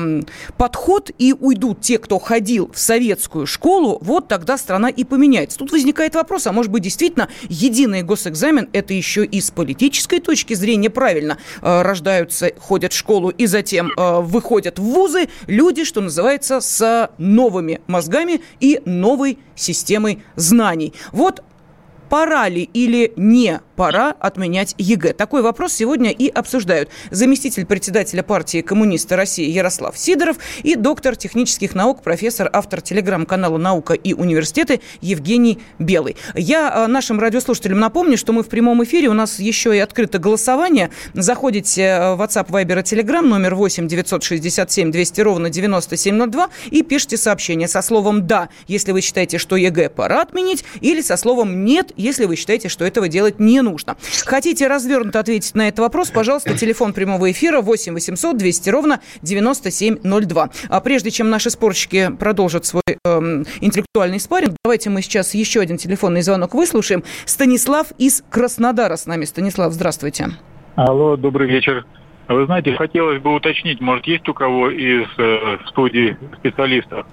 [0.56, 5.58] подход и уйдут те, кто ходил в советскую школу, вот тогда страна и поменяется.
[5.58, 10.54] Тут возникает вопрос, а может быть действительно единый госэкзамен это еще и с политической точки
[10.54, 16.75] зрения правильно рождаются, ходят в школу и затем выходят в вузы люди, что называется, с
[17.18, 20.92] новыми мозгами и новой системой знаний.
[21.12, 21.42] Вот
[22.08, 25.12] пора ли или не пора отменять ЕГЭ?
[25.12, 31.74] Такой вопрос сегодня и обсуждают заместитель председателя партии Коммунисты России Ярослав Сидоров и доктор технических
[31.74, 36.16] наук, профессор, автор телеграм-канала «Наука и университеты» Евгений Белый.
[36.34, 40.18] Я э, нашим радиослушателям напомню, что мы в прямом эфире, у нас еще и открыто
[40.18, 40.90] голосование.
[41.14, 47.16] Заходите э, в WhatsApp, Viber и Telegram, номер 8 967 200 ровно 9702 и пишите
[47.16, 51.92] сообщение со словом «да», если вы считаете, что ЕГЭ пора отменить, или со словом «нет»,
[51.96, 53.96] если вы считаете, что этого делать не нужно.
[54.24, 60.50] Хотите развернуто ответить на этот вопрос, пожалуйста, телефон прямого эфира 8 800 200 ровно 9702.
[60.68, 65.76] А прежде чем наши спорщики продолжат свой эм, интеллектуальный спарринг, давайте мы сейчас еще один
[65.76, 67.04] телефонный звонок выслушаем.
[67.24, 69.24] Станислав из Краснодара с нами.
[69.24, 70.28] Станислав, здравствуйте.
[70.76, 71.86] Алло, добрый вечер.
[72.28, 77.06] Вы знаете, хотелось бы уточнить, может, есть у кого из э, студии специалистов,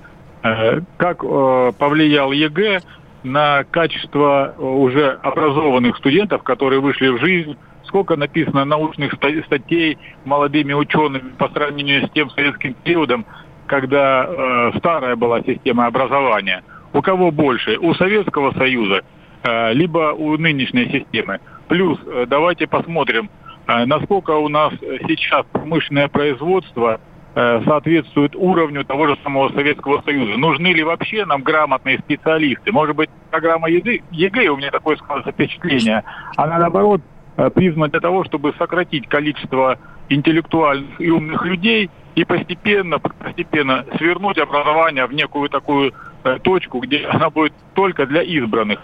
[0.43, 2.81] э, как э, повлиял ЕГЭ
[3.23, 10.73] на качество э, уже образованных студентов, которые вышли в жизнь, сколько написано научных статей молодыми
[10.73, 13.25] учеными по сравнению с тем советским периодом,
[13.67, 16.63] когда э, старая была система образования.
[16.93, 17.77] У кого больше?
[17.77, 19.01] У Советского Союза,
[19.43, 21.39] э, либо у нынешней системы.
[21.67, 23.29] Плюс э, давайте посмотрим,
[23.67, 24.73] э, насколько у нас
[25.07, 26.99] сейчас промышленное производство–
[27.33, 30.37] соответствует уровню того же самого Советского Союза.
[30.37, 32.71] Нужны ли вообще нам грамотные специалисты?
[32.71, 36.03] Может быть, программа ЕГЭ, у меня такое складывается впечатление,
[36.37, 37.01] она наоборот
[37.37, 44.37] э, призвана для того, чтобы сократить количество интеллектуальных и умных людей и постепенно, постепенно свернуть
[44.37, 45.93] образование в некую такую
[46.23, 48.79] э, точку, где она будет только для избранных.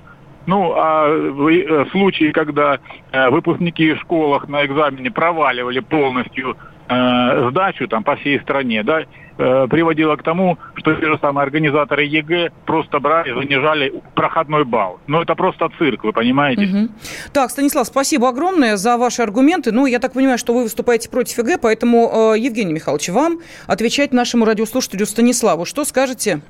[0.47, 2.79] Ну, а в случае, когда
[3.11, 6.57] выпускники в школах на экзамене проваливали полностью
[6.89, 11.43] э, сдачу там по всей стране, да, э, приводило к тому, что те же самые
[11.43, 14.99] организаторы ЕГЭ просто брали, занижали проходной балл.
[15.07, 16.63] Ну, это просто цирк, вы понимаете?
[16.63, 16.89] Угу.
[17.31, 19.71] Так, Станислав, спасибо огромное за ваши аргументы.
[19.71, 24.11] Ну, я так понимаю, что вы выступаете против ЕГЭ, поэтому, э, Евгений Михайлович, вам отвечать
[24.11, 25.65] нашему радиослушателю Станиславу.
[25.65, 26.41] Что скажете?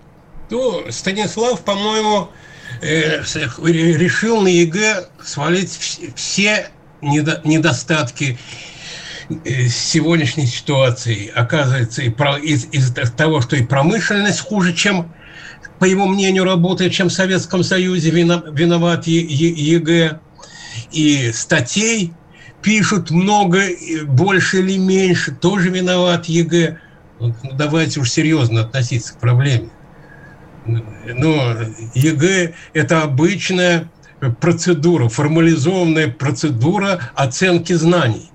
[0.49, 2.29] Ну, Станислав, по-моему,
[2.81, 5.69] э, решил на ЕГЭ свалить
[6.15, 6.69] все
[7.01, 8.78] недостатки Э,
[9.69, 15.13] сегодняшней ситуации оказывается и про, из, из того, что и промышленность хуже, чем,
[15.77, 20.19] по его мнению, работает, чем в Советском Союзе виноват ЕГЭ,
[20.91, 22.13] и статей
[22.61, 23.61] пишут много,
[24.05, 26.79] больше или меньше, тоже виноват ЕГЭ.
[27.19, 29.69] Ну, давайте уж серьезно относиться к проблеме.
[30.65, 31.55] Но
[31.93, 33.89] ЕГЭ– это обычная
[34.41, 38.31] процедура, формализованная процедура оценки знаний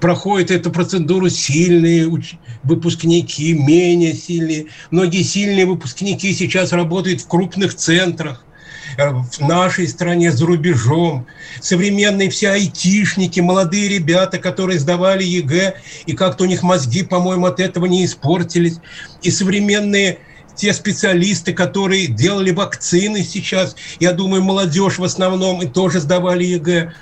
[0.00, 2.08] проходят эту процедуру сильные
[2.62, 4.66] выпускники, менее сильные.
[4.90, 8.44] Многие сильные выпускники сейчас работают в крупных центрах
[8.96, 11.26] э, в нашей стране, за рубежом.
[11.60, 15.74] Современные все айтишники, молодые ребята, которые сдавали ЕГЭ,
[16.06, 18.78] и как-то у них мозги, по-моему, от этого не испортились.
[19.22, 20.18] И современные
[20.56, 26.92] те специалисты, которые делали вакцины сейчас, я думаю, молодежь в основном и тоже сдавали ЕГЭ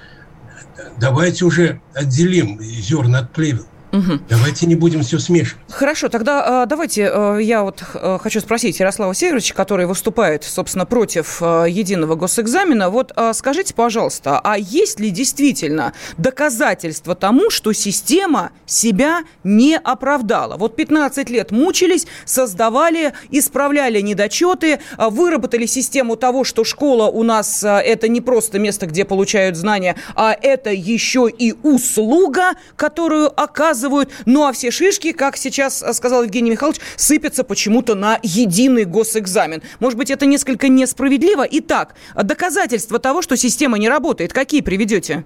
[0.99, 3.67] давайте уже отделим зерна от плевел.
[3.99, 4.21] Угу.
[4.29, 5.61] Давайте не будем все смешивать.
[5.69, 10.87] Хорошо, тогда э, давайте э, я вот э, хочу спросить Ярослава Северовича, который выступает, собственно,
[10.87, 12.91] против единого госэкзамена.
[12.91, 20.57] Вот скажите, пожалуйста, а есть ли действительно доказательства тому, что система себя не оправдала?
[20.57, 28.09] Вот 15 лет мучились, создавали, исправляли недочеты, выработали систему того, что школа у нас это
[28.09, 34.11] не просто место, где получают знания, а это еще и услуга, которую оказывают наказывают.
[34.27, 39.62] Ну а все шишки, как сейчас э, сказал Евгений Михайлович, сыпятся почему-то на единый госэкзамен.
[39.81, 41.46] Может быть, это несколько несправедливо?
[41.51, 45.24] Итак, доказательства того, что система не работает, какие приведете?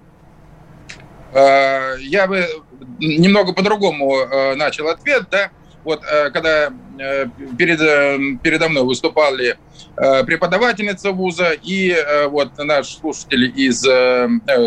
[1.33, 2.47] Э, я бы
[2.99, 5.51] немного по-другому э, начал ответ, да.
[5.83, 6.01] Вот
[6.33, 6.71] когда
[7.57, 7.79] перед,
[8.41, 9.57] передо мной выступали
[9.95, 11.95] преподавательница вуза и
[12.29, 13.79] вот наш слушатель из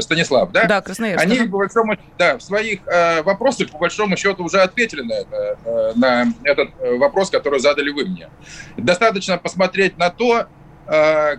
[0.03, 0.65] Станислав, да?
[0.65, 1.25] Да, Красноярск.
[1.25, 2.81] Они, по большому, да, в своих
[3.25, 8.29] вопросах, по большому счету, уже ответили на, это, на этот вопрос, который задали вы мне.
[8.77, 10.47] Достаточно посмотреть на то,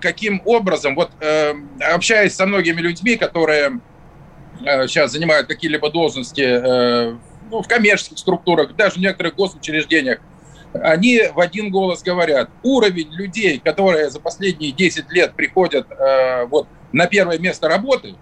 [0.01, 1.11] каким образом, вот
[1.79, 3.79] общаясь со многими людьми, которые
[4.59, 7.15] сейчас занимают какие-либо должности
[7.49, 10.19] ну, в коммерческих структурах, даже в некоторых госучреждениях,
[10.73, 16.67] они в один голос говорят, уровень людей, которые за последние 10 лет приходят э, вот,
[16.91, 18.15] на первое место работы,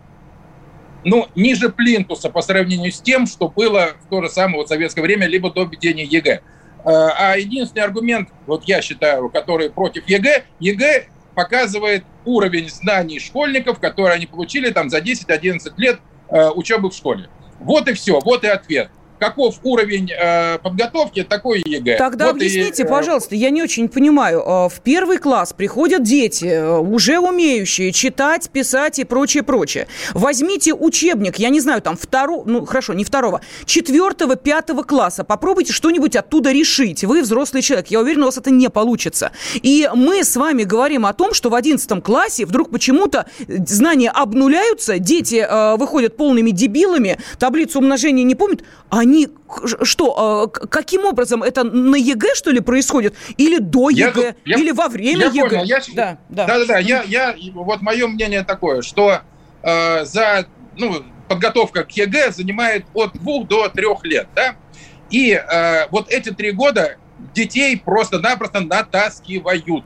[1.04, 5.02] ну, ниже плинтуса по сравнению с тем, что было в то же самое вот советское
[5.02, 6.32] время, либо до введения ЕГЭ.
[6.32, 6.42] Э,
[6.86, 14.16] а единственный аргумент, вот я считаю, который против ЕГЭ, ЕГЭ показывает уровень знаний школьников, которые
[14.16, 17.30] они получили там за 10-11 лет э, учебы в школе.
[17.60, 18.90] Вот и все, вот и ответ
[19.26, 21.98] каков уровень э, подготовки, такой ЕГЭ.
[21.98, 24.40] Тогда вот объясните, и, э, пожалуйста, я не очень понимаю.
[24.40, 29.88] Э, в первый класс приходят дети, э, уже умеющие читать, писать и прочее, прочее.
[30.14, 35.24] Возьмите учебник, я не знаю, там второго, ну хорошо, не второго, четвертого, пятого класса.
[35.24, 37.04] Попробуйте что-нибудь оттуда решить.
[37.04, 39.32] Вы взрослый человек, я уверена, у вас это не получится.
[39.56, 45.00] И мы с вами говорим о том, что в одиннадцатом классе вдруг почему-то знания обнуляются,
[45.00, 49.30] дети э, выходят полными дебилами, таблицу умножения не помнят, а они
[49.84, 53.16] что, э, каким образом это на ЕГЭ, что ли, происходит?
[53.38, 54.36] Или до ЕГЭ?
[54.46, 55.50] Я, или во время я ЕГЭ?
[55.50, 56.46] Понял, я, да, да.
[56.46, 56.78] Да, да, да.
[56.80, 59.22] Я, я, вот мое мнение такое, что
[59.64, 60.46] э, за
[60.78, 64.56] ну, подготовка к ЕГЭ занимает от двух до трех лет, да?
[65.10, 66.98] И э, вот эти три года
[67.34, 69.86] детей просто-напросто натаскивают.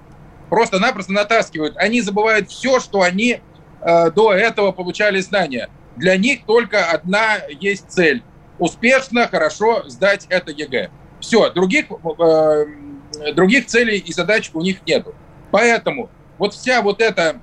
[0.49, 1.77] Просто-напросто натаскивают.
[1.77, 3.41] Они забывают все, что они
[3.81, 5.69] э, до этого получали знания.
[5.95, 8.23] Для них только одна есть цель
[8.60, 10.91] успешно, хорошо сдать это ЕГЭ.
[11.19, 12.65] Все, других, э,
[13.34, 15.15] других целей и задач у них нету.
[15.52, 17.41] Поэтому вот вся вот эта,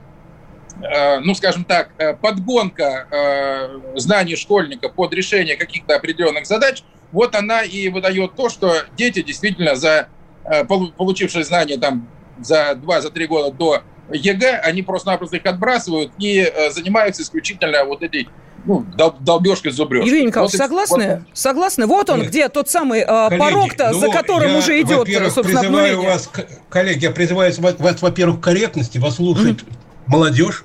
[0.82, 7.34] э, ну, скажем так, э, подгонка э, знаний школьника под решение каких-то определенных задач, вот
[7.34, 10.08] она и выдает то, что дети действительно за
[10.44, 16.70] э, получившие знания там за 2-3 года до ЕГЭ, они просто-напросто их отбрасывают и э,
[16.70, 18.28] занимаются исключительно вот этой
[18.66, 20.04] ну, дол, долбежкой зубрешь.
[20.04, 21.08] Евгений Николаевич, вот согласны?
[21.08, 21.86] Вот согласны?
[21.86, 22.28] Вот он, Нет.
[22.28, 26.28] где тот самый э, порог-то, ну, за которым я, уже идет, собственно, призываю вас,
[26.68, 29.72] коллеги, я призываю вас, вас во-первых, корректности, вас слушает mm-hmm.
[30.06, 30.64] молодежь,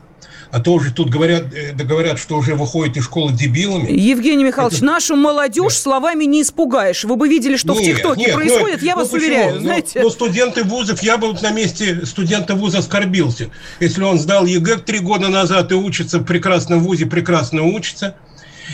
[0.51, 3.91] а то уже тут говорят, э, да говорят, что уже выходит из школы дебилами.
[3.91, 4.85] Евгений Михайлович, Это...
[4.85, 5.73] нашу молодежь нет.
[5.73, 7.03] словами не испугаешь.
[7.05, 9.55] Вы бы видели, что нет, в ТикТоке нет, ну, происходит, ну, я вас ну, уверяю.
[9.55, 10.01] Ну, знаете.
[10.01, 13.49] Ну, студенты вузов, я бы на месте студента вуза оскорбился.
[13.79, 18.17] Если он сдал ЕГЭ три года назад и учится в прекрасном вузе, прекрасно учится,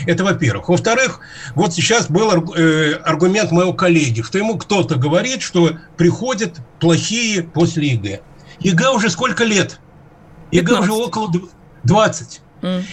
[0.06, 0.68] это во-первых.
[0.68, 1.20] Во-вторых,
[1.54, 7.88] вот сейчас был э, аргумент моего коллеги, что ему кто-то говорит, что приходят плохие после
[7.88, 8.20] ЕГЭ.
[8.60, 9.78] ЕГЭ уже сколько лет?
[10.50, 11.30] ЕГЭ уже около
[11.84, 12.42] 20.
[12.62, 12.84] Mm.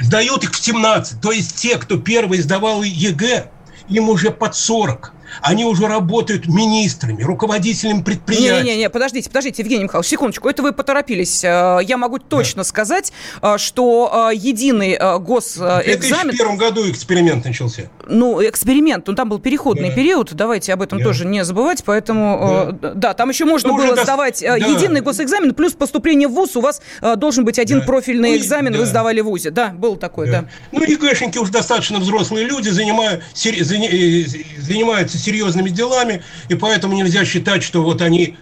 [0.00, 1.20] Сдают их в 17.
[1.20, 3.52] То есть те, кто первый сдавал ЕГЭ,
[3.86, 8.64] им уже под 40 они уже работают министрами, руководителями предприятий.
[8.64, 11.44] Не-не-не, подождите, подождите, Евгений Михайлович, секундочку, это вы поторопились.
[11.44, 12.64] Э, я могу точно да.
[12.64, 15.82] сказать, э, что э, единый госэкзамен...
[15.82, 17.90] В 2001 году эксперимент начался.
[18.06, 19.94] Ну, эксперимент, ну там был переходный да.
[19.94, 21.04] период, давайте об этом да.
[21.04, 24.56] тоже не забывать, поэтому, да, да там еще можно ну, было сдавать да.
[24.56, 26.82] единый госэкзамен, плюс поступление в ВУЗ, у вас
[27.16, 27.86] должен быть один да.
[27.86, 28.78] профильный ну, экзамен, да.
[28.78, 29.50] вы сдавали в ВУЗе.
[29.50, 30.42] Да, был такой, да.
[30.42, 30.48] да.
[30.72, 37.82] Ну, ЕГЭшники уже достаточно взрослые люди, занимают, занимаются серьезными делами, и поэтому нельзя считать, что
[37.82, 38.36] вот они,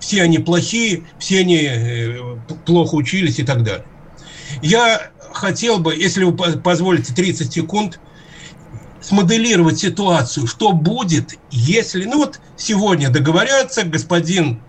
[0.00, 2.18] все они плохие, все они э,
[2.66, 3.86] плохо учились и так далее.
[4.62, 8.00] Я хотел бы, если вы позволите 30 секунд,
[9.00, 14.62] смоделировать ситуацию, что будет, если, ну вот сегодня договорятся, господин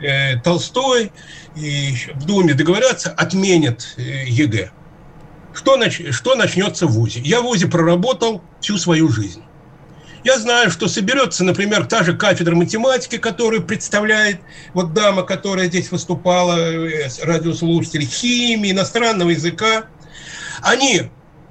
[0.00, 1.12] э, Толстой
[1.54, 4.70] и в Думе договорятся, отменят э, ЕГЭ.
[5.54, 7.20] Что, нач, что начнется в ВУЗе?
[7.20, 9.42] Я в ВУЗе проработал всю свою жизнь.
[10.24, 14.40] Я знаю, что соберется, например, та же кафедра математики, которую представляет
[14.72, 19.86] вот дама, которая здесь выступала, э, радиослушатели, химии, иностранного языка.
[20.62, 21.10] Они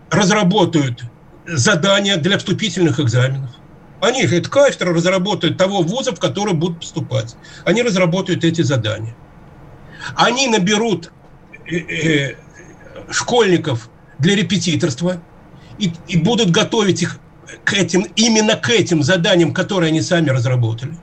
[0.09, 1.03] разработают
[1.45, 3.51] задания для вступительных экзаменов.
[3.99, 7.35] Они же, эта кафедра разработают того вуза, в который будут поступать.
[7.65, 9.15] Они разработают эти задания.
[10.15, 11.11] Они наберут
[11.69, 12.35] э, э,
[13.09, 15.21] школьников для репетиторства
[15.77, 17.20] и, и будут готовить их
[17.63, 20.93] к этим, именно к этим заданиям, которые они сами разработали.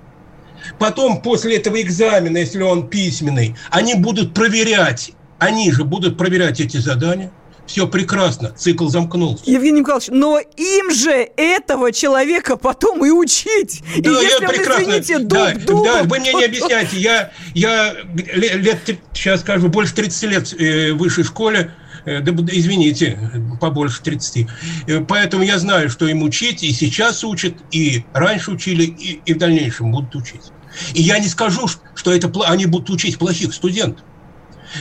[0.79, 6.77] Потом, после этого экзамена, если он письменный, они будут проверять, они же будут проверять эти
[6.77, 7.31] задания.
[7.67, 9.45] все прекрасно, цикл замкнулся.
[9.47, 13.83] Евгений Николаевич, но им же этого человека потом и учить.
[13.99, 14.83] Да, и если я он, прекрасно.
[14.83, 16.97] Извините, дуб, да, дуб, да, вы мне не объясняйте.
[16.97, 18.79] Я, я лет,
[19.13, 21.73] сейчас скажу, больше 30 лет э, в высшей школе,
[22.21, 23.19] да, извините,
[23.61, 24.47] побольше 30.
[24.87, 29.35] Э, поэтому я знаю, что им учить, и сейчас учат, и раньше учили, и, и
[29.35, 30.53] в дальнейшем будут учить.
[30.95, 34.05] И я не скажу, что это, они будут учить плохих студентов.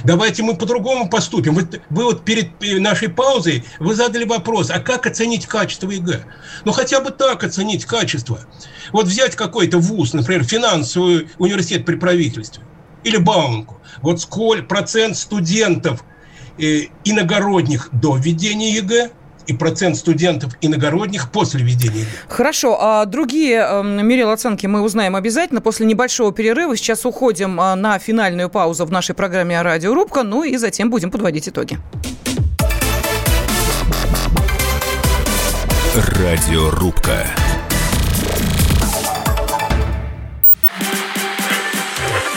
[0.04, 1.56] Давайте мы по-другому поступим.
[1.56, 6.26] Вы, вы вот перед нашей паузой вы задали вопрос, а как оценить качество ЕГЭ?
[6.66, 8.40] Ну, хотя бы так оценить качество.
[8.92, 12.64] Вот взять какой-то вуз, например, финансовый университет при правительстве
[13.04, 13.82] или Бауманку.
[14.02, 16.06] Вот сколь процент студентов э,
[16.58, 19.12] иногородних до введения ЕГЭ–
[19.48, 22.06] и процент студентов иногородних после введения.
[22.28, 22.78] Хорошо.
[22.80, 26.76] А другие э, мерил оценки мы узнаем обязательно после небольшого перерыва.
[26.76, 31.50] Сейчас уходим а, на финальную паузу в нашей программе «Радиорубка», ну и затем будем подводить
[31.50, 31.80] итоги.
[35.96, 37.26] Радиорубка.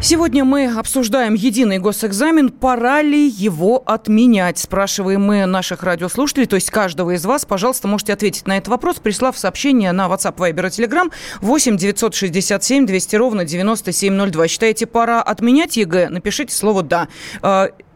[0.00, 2.50] Сегодня мы обсуждаем единый госэкзамен.
[2.50, 4.58] Пора ли его отменять?
[4.58, 7.44] Спрашиваем мы наших радиослушателей, то есть каждого из вас.
[7.44, 12.86] Пожалуйста, можете ответить на этот вопрос, прислав сообщение на WhatsApp, Viber и Telegram 8 967
[12.86, 14.48] 200 ровно 9702.
[14.48, 16.10] Считаете, пора отменять ЕГЭ?
[16.10, 17.08] Напишите слово «да».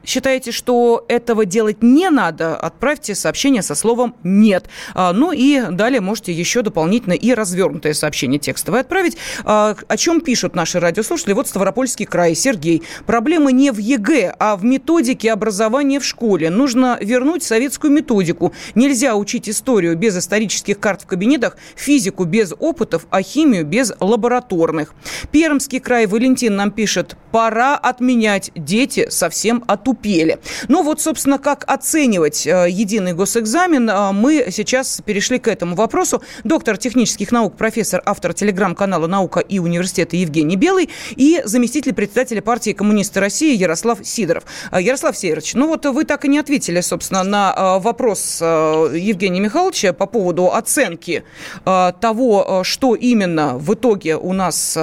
[0.05, 4.69] Считаете, что этого делать не надо, отправьте сообщение со словом «нет».
[4.95, 9.17] А, ну и далее можете еще дополнительно и развернутое сообщение текстовое отправить.
[9.45, 11.35] А, о чем пишут наши радиослушатели?
[11.35, 12.35] Вот Ставропольский край.
[12.35, 12.83] Сергей.
[13.07, 16.51] Проблема не в ЕГЭ, а в методике образования в школе.
[16.51, 18.53] Нужно вернуть советскую методику.
[18.75, 24.95] Нельзя учить историю без исторических карт в кабинетах, физику без опытов, а химию без лабораторных.
[25.31, 26.07] Пермский край.
[26.07, 27.17] Валентин нам пишет.
[27.31, 28.51] Пора отменять.
[28.57, 30.39] Дети совсем отупили отупели.
[30.69, 36.23] Ну вот, собственно, как оценивать э, единый госэкзамен, э, мы сейчас перешли к этому вопросу.
[36.45, 42.73] Доктор технических наук, профессор, автор телеграм-канала «Наука и университета» Евгений Белый и заместитель председателя партии
[42.73, 44.45] «Коммунисты России» Ярослав Сидоров.
[44.71, 49.93] Э, Ярослав Северович, ну вот вы так и не ответили, собственно, на вопрос Евгения Михайловича
[49.93, 51.25] по поводу оценки
[51.65, 54.79] того, что именно в итоге у нас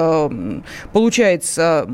[0.92, 1.88] получается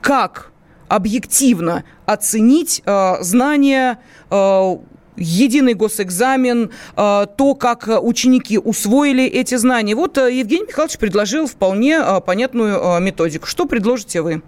[0.00, 0.51] как
[0.92, 3.98] объективно оценить э, знания
[4.30, 4.76] э,
[5.16, 9.94] единый госэкзамен, э, то, как ученики усвоили эти знания.
[9.94, 13.46] Вот э, Евгений Михайлович предложил вполне э, понятную методику.
[13.46, 14.42] Что предложите вы?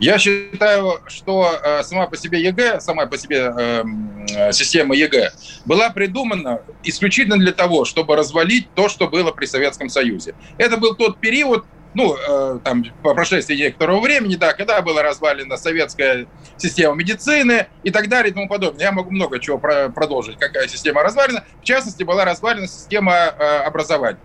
[0.00, 1.46] Я считаю, что
[1.82, 3.84] сама по себе ЕГЭ, сама по себе
[4.50, 5.30] система ЕГЭ
[5.64, 10.34] была придумана исключительно для того, чтобы развалить то, что было при Советском Союзе.
[10.58, 11.64] Это был тот период,
[11.94, 16.26] ну, э, там, по прошествии некоторого времени, да, когда была развалена советская
[16.56, 18.84] система медицины и так далее и тому подобное.
[18.84, 21.44] Я могу много чего про продолжить, какая система развалена.
[21.60, 24.18] В частности, была развалена система э, образования.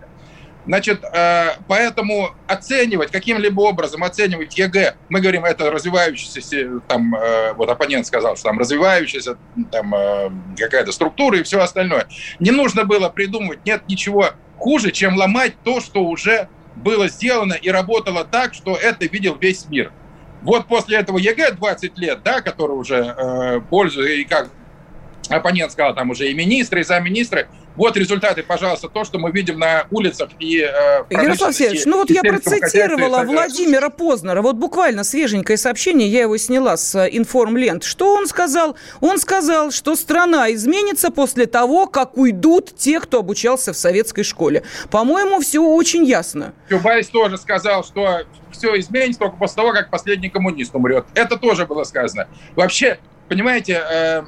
[0.68, 7.70] Значит, э, поэтому оценивать, каким-либо образом оценивать ЕГЭ, мы говорим, это развивающаяся, там, э, вот
[7.70, 9.38] оппонент сказал, что там развивающаяся
[9.72, 12.06] там э, какая-то структура и все остальное.
[12.38, 16.50] Не нужно было придумывать, нет ничего хуже, чем ломать то, что уже
[16.82, 19.92] было сделано и работало так, что это видел весь мир.
[20.42, 24.48] Вот после этого ЕГЭ 20 лет, да, который уже э, пользуется, и как
[25.28, 27.48] оппонент сказал, там уже и министры, и замминистры,
[27.78, 32.10] вот результаты, пожалуйста, то, что мы видим на улицах и э, Ярослав Сергеевич, ну вот
[32.10, 37.84] я процитировала Владимира Познера, вот буквально свеженькое сообщение, я его сняла с э, информлент.
[37.84, 38.76] Что он сказал?
[39.00, 44.64] Он сказал, что страна изменится после того, как уйдут те, кто обучался в советской школе.
[44.90, 46.54] По-моему, все очень ясно.
[46.68, 51.04] Чубайс тоже сказал, что все изменится только после того, как последний коммунист умрет.
[51.14, 52.26] Это тоже было сказано.
[52.56, 52.98] Вообще,
[53.28, 54.22] понимаете, э,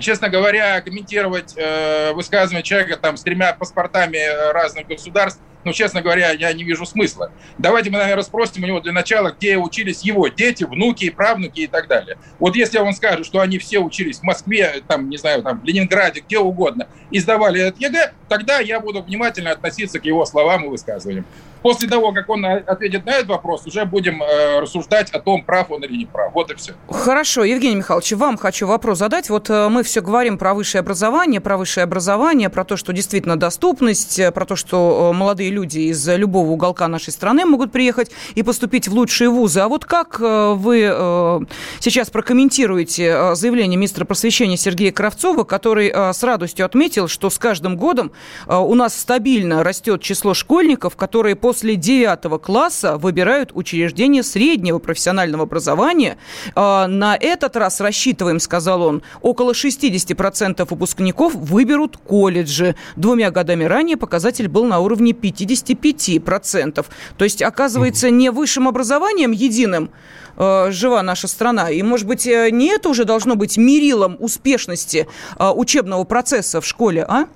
[0.00, 6.30] честно говоря, комментировать э, высказывание человека там с тремя паспортами разных государств ну, честно говоря,
[6.30, 7.32] я не вижу смысла.
[7.58, 11.66] Давайте мы, наверное, спросим у него для начала, где учились его дети, внуки, правнуки и
[11.66, 12.18] так далее.
[12.38, 15.64] Вот если он скажет, что они все учились в Москве, там, не знаю, там, в
[15.64, 20.64] Ленинграде, где угодно, и сдавали этот ЕГЭ, тогда я буду внимательно относиться к его словам
[20.64, 21.24] и высказываниям.
[21.64, 25.70] После того, как он ответит на этот вопрос, уже будем э, рассуждать о том, прав
[25.70, 26.30] он или не прав.
[26.34, 26.74] Вот и все.
[26.90, 29.30] Хорошо, Евгений Михайлович, вам хочу вопрос задать.
[29.30, 33.38] Вот э, мы все говорим про высшее образование, про высшее образование, про то, что действительно
[33.38, 38.10] доступность, э, про то, что э, молодые люди из любого уголка нашей страны могут приехать
[38.34, 39.60] и поступить в лучшие вузы.
[39.60, 41.40] А вот как э, вы э,
[41.80, 47.38] сейчас прокомментируете э, заявление министра просвещения Сергея Кравцова, который э, с радостью отметил, что с
[47.38, 48.12] каждым годом
[48.46, 54.80] э, у нас стабильно растет число школьников, которые после после 9 класса выбирают учреждение среднего
[54.80, 56.18] профессионального образования.
[56.56, 62.74] А, на этот раз рассчитываем, сказал он, около 60% выпускников выберут колледжи.
[62.96, 66.84] Двумя годами ранее показатель был на уровне 55%.
[67.16, 69.90] То есть, оказывается, не высшим образованием единым
[70.36, 71.70] а, жива наша страна.
[71.70, 76.66] И, может быть, э, не это уже должно быть мерилом успешности а, учебного процесса в
[76.66, 77.26] школе, а?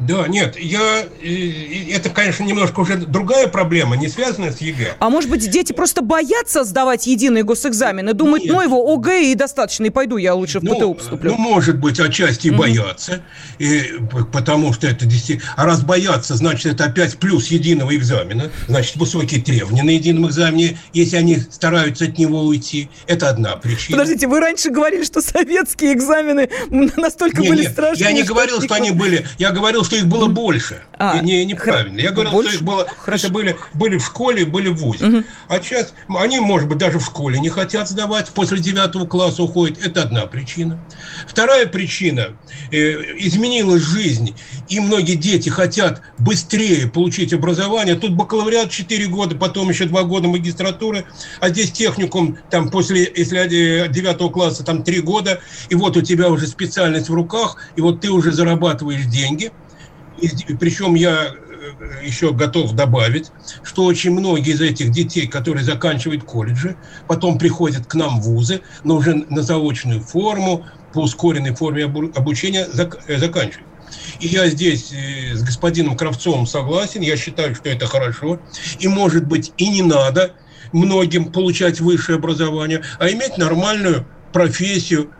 [0.00, 1.04] Да, нет, я,
[1.94, 4.94] это, конечно, немножко уже другая проблема, не связанная с ЕГЭ.
[4.98, 8.54] А может быть, дети просто боятся сдавать единый госэкзамен и думают, нет.
[8.54, 11.32] ну его ОГЭ и достаточно, и пойду я лучше в ну, ПТУ поступлю.
[11.32, 13.22] Ну, может быть, отчасти и боятся,
[13.58, 13.92] и,
[14.32, 15.52] потому что это действительно...
[15.56, 20.78] А раз боятся, значит, это опять плюс единого экзамена, значит, высокие требования на едином экзамене,
[20.94, 22.88] если они стараются от него уйти.
[23.06, 23.98] Это одна причина.
[23.98, 26.48] Подождите, вы раньше говорили, что советские экзамены
[26.96, 28.08] настолько нет, были нет, страшные.
[28.08, 29.26] Я не говорил, что они были...
[29.36, 30.82] Я говорил, что их было больше.
[30.98, 31.98] А, не, неправильно.
[31.98, 32.50] Я говорил, больше?
[32.52, 33.26] что их было, Хорошо.
[33.26, 35.06] это были, были в школе, были в ВУЗе.
[35.06, 35.24] Угу.
[35.48, 39.84] А сейчас они, может быть, даже в школе не хотят сдавать, после девятого класса уходят.
[39.84, 40.78] Это одна причина.
[41.26, 42.36] Вторая причина.
[42.70, 42.76] Э,
[43.18, 44.36] изменилась жизнь,
[44.68, 47.96] и многие дети хотят быстрее получить образование.
[47.96, 51.04] Тут бакалавриат 4 года, потом еще 2 года магистратуры,
[51.40, 56.28] а здесь техникум, там после, если 9 класса, там 3 года, и вот у тебя
[56.28, 59.50] уже специальность в руках, и вот ты уже зарабатываешь деньги–
[60.20, 63.30] и, причем я э, еще готов добавить,
[63.62, 68.62] что очень многие из этих детей, которые заканчивают колледжи, потом приходят к нам в вузы,
[68.84, 73.66] но уже на заочную форму, по ускоренной форме обучения э, заканчивают.
[74.20, 78.40] И я здесь э, с господином Кравцовым согласен, я считаю, что это хорошо.
[78.78, 80.34] И, может быть, и не надо
[80.72, 85.10] многим получать высшее образование, а иметь нормальную профессию,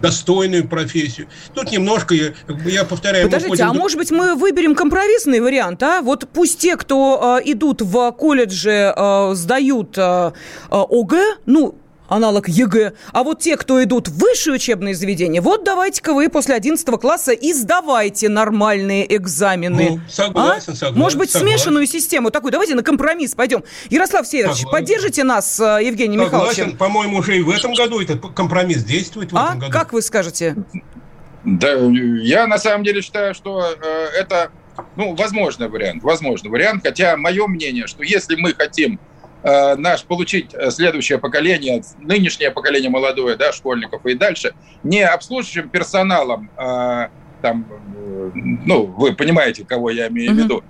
[0.00, 1.28] достойную профессию.
[1.54, 2.32] Тут немножко, я,
[2.66, 3.30] я повторяю...
[3.30, 6.02] Подождите, а может быть мы выберем компромиссный вариант, а?
[6.02, 10.32] Вот пусть те, кто э, идут в колледже, э, сдают э,
[10.70, 11.76] ОГЭ, ну,
[12.12, 12.92] аналог ЕГЭ.
[13.12, 17.32] А вот те, кто идут в высшие учебные заведения, вот давайте-ка вы после 11 класса
[17.32, 19.90] и сдавайте нормальные экзамены.
[19.90, 20.76] Ну, согласен, а?
[20.76, 20.98] согласен.
[20.98, 21.58] Может быть, согласен.
[21.58, 22.52] смешанную систему такую.
[22.52, 23.64] Давайте на компромисс пойдем.
[23.90, 24.70] Ярослав Северович, согласен.
[24.70, 26.50] поддержите нас, э, Евгений согласен.
[26.50, 26.78] Михайлович?
[26.78, 29.32] По-моему, уже и в этом году этот компромисс действует.
[29.32, 29.46] В а?
[29.46, 29.72] этом году.
[29.72, 30.56] Как вы скажете?
[31.44, 34.50] Да, я на самом деле считаю, что э, это
[34.96, 39.00] ну, возможный вариант, возможный вариант, хотя мое мнение, что если мы хотим
[39.42, 45.68] Э, наш получить э, следующее поколение, нынешнее поколение молодое, да, школьников и дальше, не обслуживающим
[45.68, 47.08] персоналом, э,
[47.40, 47.66] там,
[48.34, 50.62] ну, вы понимаете, кого я имею в виду,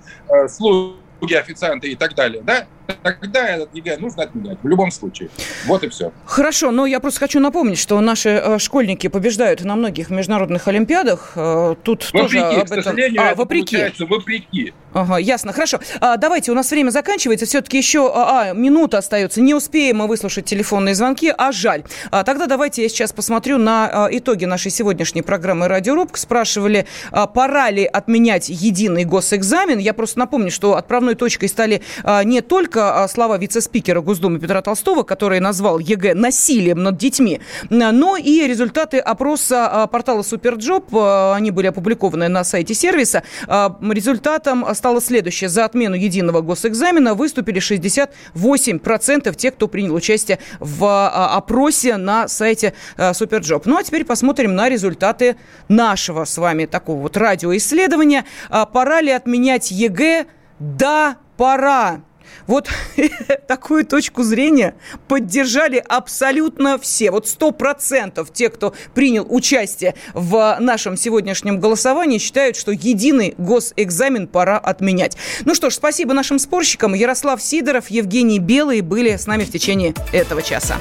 [0.47, 2.67] служб слуги, официанты и так далее, да,
[3.03, 5.29] тогда этот ЕГЭ нужно отменять в любом случае.
[5.65, 6.11] Вот и все.
[6.25, 11.33] Хорошо, но я просто хочу напомнить, что наши э, школьники побеждают на многих международных олимпиадах.
[11.35, 12.81] Э, тут вопреки, тоже об этом...
[12.81, 13.77] к сожалению, а, это вопреки.
[13.99, 14.73] вопреки.
[14.93, 15.53] Ага, ясно.
[15.53, 15.79] Хорошо.
[15.99, 17.45] А, давайте, у нас время заканчивается.
[17.45, 19.41] Все-таки еще а, а, минута остается.
[19.41, 21.83] Не успеем мы выслушать телефонные звонки, а жаль.
[22.11, 26.19] А, тогда давайте я сейчас посмотрю на а, итоги нашей сегодняшней программы «Радиорубка».
[26.19, 29.79] Спрашивали, а, пора ли отменять единый госэкзамен.
[29.79, 34.61] Я просто напомню, что отправной точкой стали а, не только а, слова вице-спикера Госдумы Петра
[34.61, 40.95] Толстого, который назвал ЕГЭ насилием над детьми, но и результаты опроса а, портала SuperJob.
[40.95, 43.23] А, они были опубликованы на сайте сервиса.
[43.47, 45.49] Результатом стало следующее.
[45.49, 52.73] За отмену единого госэкзамена выступили 68% тех, кто принял участие в опросе на сайте
[53.13, 53.65] SuperJob.
[53.65, 55.35] Ну а теперь посмотрим на результаты
[55.67, 58.25] нашего с вами такого вот радиоисследования.
[58.49, 60.25] Пора ли отменять ЕГЭ?
[60.59, 62.01] Да, пора.
[62.47, 62.69] Вот
[63.47, 64.75] такую точку зрения
[65.07, 67.11] поддержали абсолютно все.
[67.11, 74.27] Вот сто процентов тех, кто принял участие в нашем сегодняшнем голосовании, считают, что единый госэкзамен
[74.27, 75.17] пора отменять.
[75.45, 76.93] Ну что ж, спасибо нашим спорщикам.
[76.93, 80.77] Ярослав Сидоров, Евгений Белый были с нами в течение этого часа.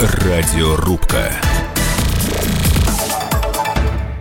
[0.00, 1.32] Радиорубка.